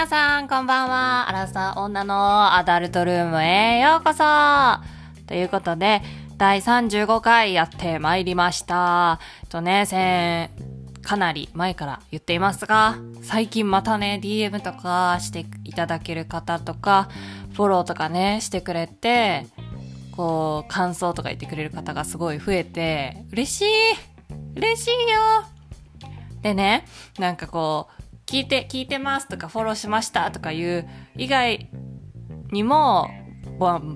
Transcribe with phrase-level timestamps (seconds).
[0.00, 1.28] 皆さん、こんばんは。
[1.28, 4.24] アラサー女のアダルトルームへようこそ
[5.26, 6.00] ということで、
[6.38, 9.20] 第35回やってまいりました。
[9.50, 10.48] とね、先、
[11.02, 17.10] かなり前から言っていますが、最近またね、DM とかしていただける方とか、
[17.52, 19.44] フォローとかね、してくれて、
[20.16, 23.66] こう、感想とか言ってくれる方がすごい増えて、嬉しい
[24.56, 25.44] 嬉しいよ
[26.40, 26.86] でね、
[27.18, 27.99] なんかこう、
[28.30, 31.68] 聞いて、聞いてますとかフォローしましたとかいう以外
[32.52, 33.10] にも、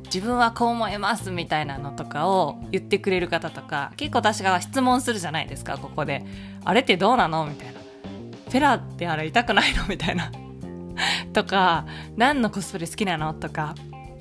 [0.07, 6.25] 自分はこう思いますみたいなのとかを言ってくれる方とか、結構私が質問するじゃないですか、ここで。
[6.65, 7.75] あれってどうなのみたいな。
[7.75, 10.33] フェラってあれ痛くないのみたいな。
[11.33, 13.77] とか、何のコスプレ好きなのとか、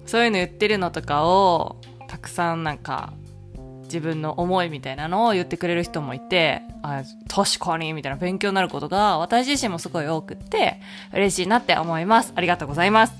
[0.05, 1.77] そういうの言ってるのとかを、
[2.07, 3.13] たくさんなんか、
[3.93, 10.81] 自分の思いみたいなのを言ってくれる人もいて、あ、確かに、みたいな勉強になることが私自身もすごい多くって、
[11.13, 12.33] 嬉しいなって思います。
[12.35, 13.13] ありがとうございます。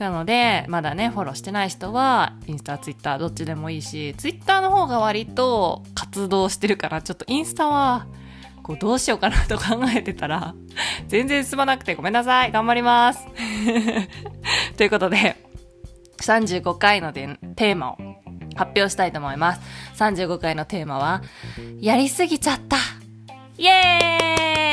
[0.00, 8.06] なので、まだね、フォローしてない人は、インスタ、ツイッター、どっちでもいいし、ツイッターの方が割と活動してるから、ちょっとインスタは、
[8.64, 10.56] こう、どうしようかなと考えてたら、
[11.06, 12.50] 全然進まなくてごめんなさい。
[12.50, 13.24] 頑張ります。
[14.76, 15.36] ということで、
[16.24, 17.98] 35回のでテーマを
[18.54, 19.60] 発表したいと思います。
[19.96, 21.22] 35回のテーマは、
[21.80, 22.76] やりすぎちゃった
[23.56, 23.70] イエ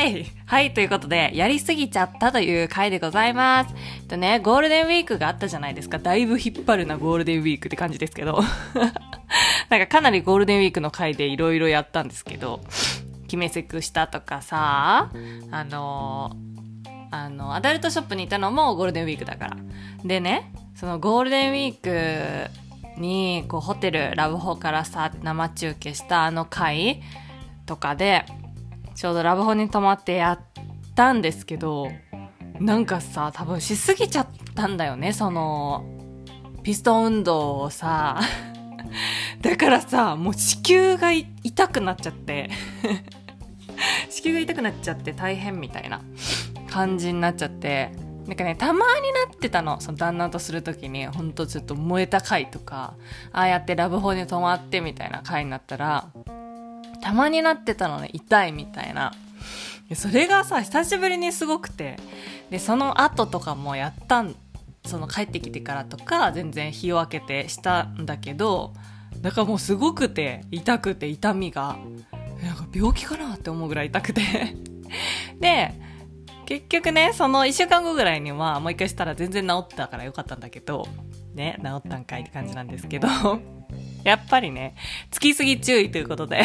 [0.06, 3.74] ーイはい、ということで、やりすぎちゃったという回でございます。
[4.00, 5.98] えっとね、ゴールデンウィークがあったじゃないですか。
[5.98, 8.42] だいぶ引っ張るなゴールデンウィークって感じですけど。
[9.70, 12.60] なんかかなりゴールデンウィークの回でいろいろやったんですけど、
[13.24, 15.10] 決めセクしたとかさ、
[15.50, 16.36] あの
[17.12, 19.56] あの、アダルトショップにいたのもゴールデンウィークだから。
[20.04, 22.50] でね、そのゴールデンウィーク
[22.96, 27.02] に、こう、ホテル、ラブホからさ、生中継したあの回
[27.66, 28.24] とかで、
[28.94, 30.40] ちょうどラブホに泊まってやっ
[30.94, 31.88] たんですけど、
[32.60, 35.84] なんかさ、多分しすぎちゃったんだよね、その、
[36.62, 38.20] ピストン運動をさ、
[39.40, 42.50] だからさ、もう子宮が痛くなっちゃって、
[44.10, 46.00] 子宮が痛くなっちゃって大変みたいな
[46.70, 47.90] 感じになっちゃって、
[48.26, 49.80] なんかね、たまになってたの。
[49.80, 52.94] その旦那とするときに、ほんとちょっと燃えた回とか、
[53.32, 56.08] ああやってラブホに泊まってみたいな回になったら、
[57.02, 59.12] たまになってたのね、痛いみたいな。
[59.94, 61.96] それがさ、久しぶりにすごくて、
[62.50, 64.34] で、その後とかもやったん、
[64.86, 68.72] その帰ってきてからとか、全然日を明けてしたんだけど、
[69.20, 71.76] だからもうすごくて、痛くて痛みが、
[72.42, 74.22] なんか病気かなって思うぐらい痛くて。
[75.40, 75.74] で、
[76.46, 80.86] 結局ね、その1週間後ぐらいにはもう一回したら全然治ったからよかったんだけど、
[81.34, 83.08] ね、治ったんかいって感じなんですけど、
[84.04, 84.74] やっぱりね、
[85.10, 86.42] つきすぎ注意ということで、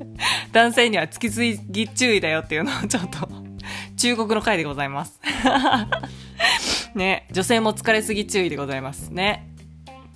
[0.52, 3.28] 男性にはつきすぎ注意だよっていうのをちょっと、
[3.96, 5.20] 中国の回でございます。
[6.94, 9.48] ね、女性も疲れすぎ注意でございますね。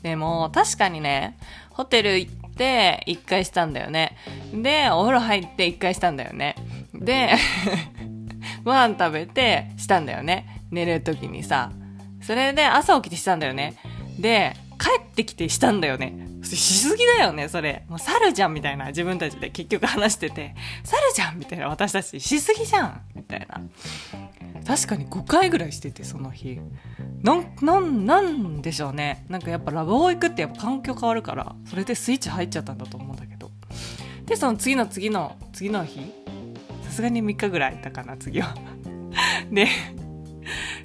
[0.03, 1.37] でも、確かにね、
[1.71, 4.16] ホテル行って1回したんだよね。
[4.53, 6.55] で、お風呂入って1回したんだよね。
[6.95, 7.31] で、
[8.69, 10.62] ご飯食べてしたんだよね。
[10.71, 11.73] 寝る時にさ。
[12.21, 13.79] それで朝起きてしたんだよね。
[14.19, 16.29] で、帰ってきてしたんだよね。
[16.43, 17.87] しすぎだよね、それ。
[17.89, 23.62] もう猿じゃんみたいな自分たちで結局話してて、猿じゃんみたいな私たちしすぎじゃんみたいな。
[24.67, 26.61] 確かに5回ぐらいしてて、その日。
[27.23, 29.25] なん、なん、なんでしょうね。
[29.31, 33.51] なんかやっぱラブホ行くってやっぱ環境変わるから、それでスイッチ入っちゃったんだと思うんだけど。
[34.27, 36.18] で、その次の次の、次の日
[36.98, 38.53] すがに3日ぐらいいたかな、次は。
[39.53, 39.69] で、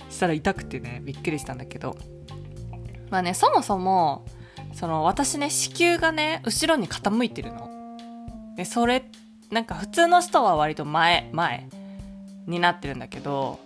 [0.10, 1.98] したら痛くてね、びっくりしたんだけど。
[3.10, 4.24] まあね、そもそも、
[4.74, 7.68] その私ね、子宮がね、後ろに傾いてるの。
[8.56, 9.10] で、それ、
[9.50, 11.68] なんか普通の人は割と前、前
[12.46, 13.60] になってるんだけど、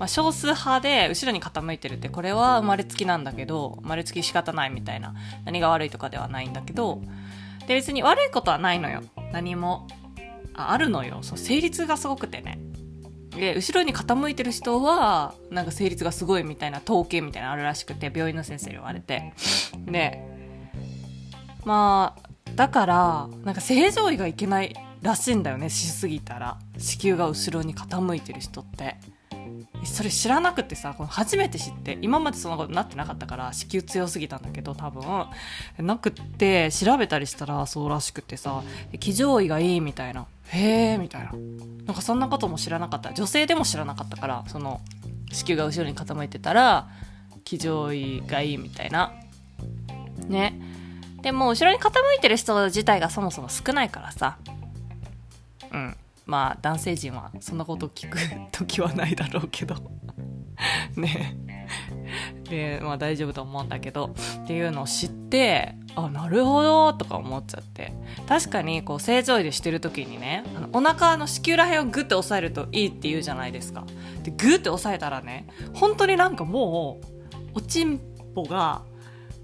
[0.00, 5.14] まあ、少数派で後ろに傾いてるって、これは生まれつきなんだけど、生まれつき仕方ないみたいな、
[5.44, 7.00] 何が悪いとかではないんだけど、
[7.68, 9.02] で、別に悪いことはないのよ。
[9.32, 9.86] 何も。
[10.54, 11.18] ああるのよ。
[11.22, 12.58] そう、成立がすごくてね。
[13.30, 19.32] で、後ろに傾いてる人は、なんか成立がすごいみたいな統計みたいなのあるらしくて、病院の先生に言われて。
[19.86, 20.22] で、
[21.64, 26.58] まあ、だから、なんか正常位がいけないらしいんだよね、しすぎたら。
[26.78, 28.96] 子宮が後ろに傾いてる人って。
[29.84, 35.26] それ知らなくてさ、初めて知って、今までそんなことなってなかったから、子宮強すぎたんだけど、多分。
[35.78, 38.62] なくって、調べたりしたらそうらしくてさ、
[39.00, 40.26] 騎乗位がいいみたいな。
[40.48, 41.32] へえ、みたいな。
[41.86, 43.12] なんかそんなことも知らなかった。
[43.12, 44.80] 女性でも知らなかったから、その、
[45.32, 46.88] 子宮が後ろに傾いてたら、
[47.44, 49.12] 騎乗位がいいみたいな。
[50.28, 50.60] ね。
[51.22, 54.36] でも、後ろに傾いてる人自体がそもそも少ないからさ。
[55.72, 55.96] うん。
[56.26, 58.18] まあ、男性陣はそんなこと聞く
[58.52, 59.76] 時はないだろうけど。
[60.96, 61.36] ね。
[62.48, 64.14] で、まあ大丈夫と思うんだけど、
[64.44, 67.92] っていうのを知って、あ、なるほど、とか思っちゃって。
[68.28, 73.84] 確かに、こう、正常位でしてる時にね、あのお腹の子宮ら辺をグッて押さえるといいって言うじゃないですか。
[74.22, 77.06] で、グッて押さえたらね、本当になんかもう、
[77.54, 77.98] おちん
[78.34, 78.82] ぽが、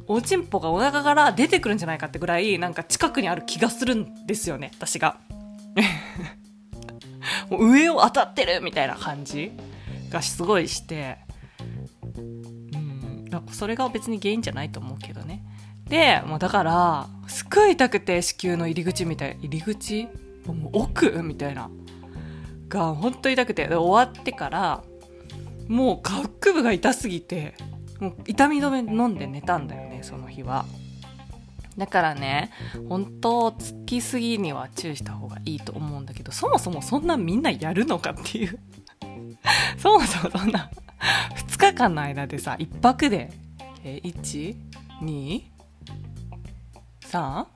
[0.06, 5.18] おちんぽがお腹から出てくるんじゃないかってぐらい、なんか近くにある気がするんですよね、私が。
[7.50, 9.52] もう上を当たってるみたいな感じ
[10.10, 11.18] がすごいして、
[12.16, 15.44] うんか、それが別に原因じゃないと思うけどね。
[15.88, 20.08] で、もうだから、すっごい痛くて子宮の入り口みたい、入り口？
[20.46, 21.22] もう奥？
[21.22, 21.70] みたいな。
[22.68, 24.82] が、本当痛くて、終わってから、
[25.66, 27.54] もう下腹部が痛すぎて、
[28.00, 30.66] もう痛み止め飲んで寝たんだよね、その日は。
[31.78, 32.50] だからね、
[32.88, 38.58] 本当、つきすぎには注意した方がいいと思うんだけど、そもそもそんなみんなやるのかっていう
[39.78, 40.70] そもそもそんな
[41.36, 43.30] 2日間の間でさ、1泊で、
[43.84, 44.56] え、1、
[45.02, 45.42] 2、
[47.02, 47.46] 3、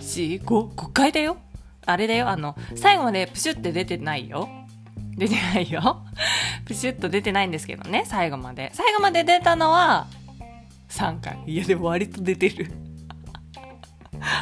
[0.00, 1.36] 4、5、5回だよ。
[1.86, 4.48] あれだよ、あの、最後までプシュって出てないよ。
[5.16, 6.04] 出てないよ。
[6.66, 8.72] プシュッと出てないんですけどね、最後まで。
[8.74, 10.08] 最後まで出たのは、
[10.88, 11.38] 3回。
[11.46, 12.85] いや、でも割と出てる。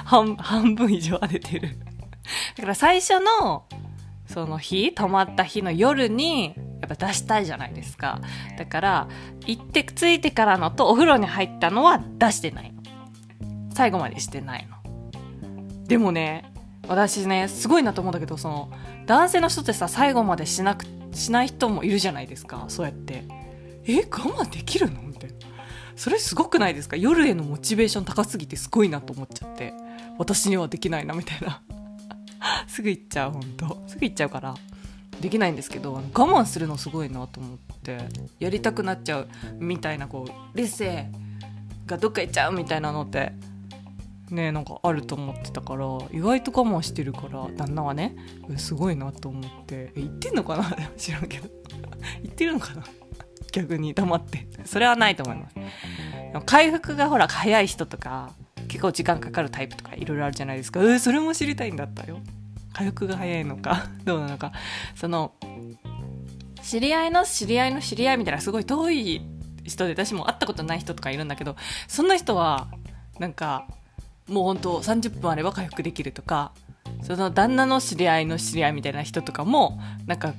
[0.04, 1.78] 半、分以上は出てる。
[2.56, 3.66] だから最初の、
[4.26, 8.20] その日、泊まった日の夜に、やっぱ出したいじゃないですか。
[8.58, 9.08] だから、
[9.46, 12.72] 行って、着いてからのとお風呂に入ったのは出してない。
[13.74, 14.76] 最後までしてないの。
[15.86, 16.50] でもね、
[16.88, 18.70] 私ね、すごいなと思うんだけど、その、
[19.06, 22.64] 男性の人ってさ、最後までしなく、しない人もいるじゃないですか。
[22.68, 23.24] そうやって。
[23.86, 25.02] え、我慢できるの？
[25.02, 25.36] みたいな。
[25.96, 26.96] それすごくないですか？
[26.96, 29.72] 夜へのモチベーション高すぎてすごいなと思っちゃって。
[30.18, 31.62] 私にはできないなみたいな。
[32.68, 34.54] すぐ行っちゃう本当すぐ行っちゃうから。
[35.20, 37.98] できないんですけど我慢するのすごいなと思って。
[38.38, 41.08] やりたくなっちゃうみたいなこう理性
[41.86, 43.32] がどっか行っちゃうみたいなのって
[44.30, 48.16] ねなんかあると思ってたから意外と我慢してるから旦那はね
[48.56, 49.92] すごいなと思って。
[49.96, 50.76] 言ってんのかな？
[50.96, 51.48] 知らんけど。
[52.22, 52.84] 言ってるのかな？
[53.52, 54.46] 逆に黙って。
[54.64, 55.54] それはないと思います。
[56.42, 58.32] 回復がほら、早い人とか、
[58.68, 60.80] 結構時間かかるタイプとかいろいろあるじゃないですか。
[60.80, 62.18] えー、それも知りたいんだったよ。
[62.72, 64.52] 回復が早いのか、 どうなのか。
[64.94, 65.32] その、
[66.62, 69.22] 知り合いの知り合いの知り合いみたいなすごい遠い
[69.64, 71.56] 人で私も会ったことない人とかいるんだけど、
[71.88, 72.68] そんな人は、
[73.18, 73.66] なんか、
[74.28, 76.52] もうほんと30分あれば回復できるとか、
[77.02, 80.34] その旦那の知り合いの知り合いみたいな人とかも、なんか、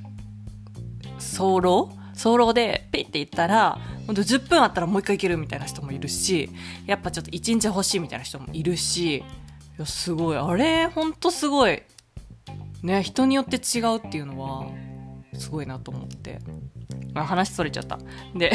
[1.18, 6.50] 早漏早漏でピッて行ったら、ほんと10分あったらもう一回行けるみたいな人もいるし、
[6.86, 9.22] やっぱちょっと1日欲しいみたいな人もいるし、い
[9.78, 10.36] や、すごい。
[10.36, 11.82] あれ、ほんとすごい。
[12.82, 14.66] ね、人によって違うっていうのは、
[15.34, 16.38] すごいなと思って。
[17.12, 17.98] まあ、話それちゃった。
[18.34, 18.52] で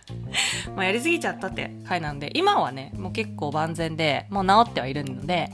[0.76, 5.50] まやりすぎちゃったって回なんで、今はね、もう結構万全で、もう治ってはいるので、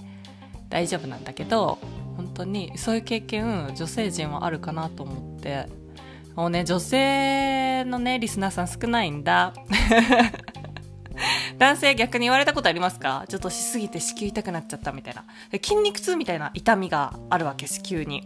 [0.69, 1.79] 大丈夫なんだけど、
[2.17, 5.69] 本当にそういう経験、女性陣はあるかなと思って、
[6.39, 9.55] もうね、女性のね、リスナーさん少ないんだ。
[11.59, 13.25] 男性逆に言われたことありますか？
[13.29, 15.25] ちょっとしすぎて子宮痛くなっちゃったみたいな。
[15.51, 18.23] 筋肉痛みたいな痛みがあるわけ、子宮に。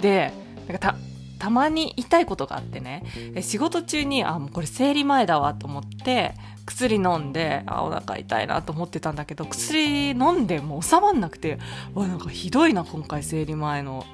[0.00, 0.32] で、
[0.66, 0.96] なんかた、
[1.38, 3.04] たまに痛いことがあってね、
[3.42, 6.34] 仕事中に、あ、もうこれ生理前だわと思って、
[6.66, 11.60] 薬飲んで、あ、お腹痛いなと思ってたんだけど、薬飲んでも収まんなくて、
[11.94, 14.04] わ、なんかひどいな、今回生理前の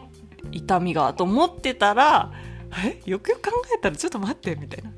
[0.52, 2.30] 痛みが、と思ってたら、
[2.84, 4.90] えよくよく考えたらちょっと待ってみたいな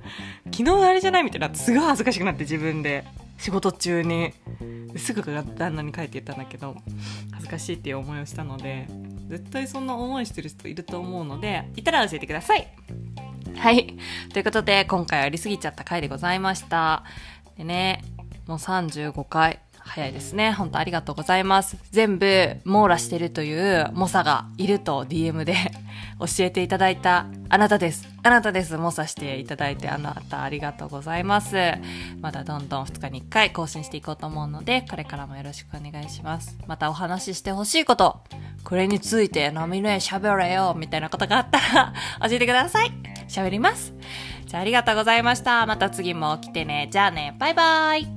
[0.52, 3.04] 昨日あれじゃないみたいなすごい恥ずかしくなって自分で
[3.38, 4.32] 仕事中に
[4.96, 6.76] すぐ旦那に帰って言ったんだけど
[7.32, 8.86] 恥ずかしいっていう思いをしたので
[9.28, 12.66] 絶対そんな思いしてる人いると思うのでいたら教えてください
[13.58, 13.96] はい。
[14.32, 17.04] ということで、今回はやりすぎちゃった回でございました。
[17.56, 18.04] でね、
[18.46, 19.60] もう35回。
[19.86, 20.52] 早いですね。
[20.52, 21.76] 本当ありがとうございます。
[21.90, 25.54] 全部網羅してるという猛者がいると DM で
[26.18, 28.08] 教えていただいたあなたです。
[28.22, 28.76] あなたです。
[28.76, 31.56] 猛者していただいてあなたありがとうございます。
[32.20, 36.58] またどんどん2日に1回更新していこうと思うので、これからもよろしくお願いします。
[36.66, 38.20] またお話ししてほしいこと、
[38.64, 41.92] これについてノミネ喋れよみたいなことがあったら
[42.28, 42.92] 教えてください。
[43.28, 43.94] 喋ります。
[44.46, 45.66] じゃあありがとうございました。
[45.66, 46.88] また次も来てね。
[46.90, 47.34] じゃあね。
[47.38, 48.15] バイバイ。